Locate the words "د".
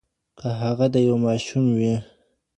0.93-0.95